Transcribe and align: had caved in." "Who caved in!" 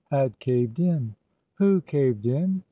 had 0.09 0.39
caved 0.39 0.79
in." 0.79 1.13
"Who 1.59 1.79
caved 1.81 2.25
in!" 2.25 2.59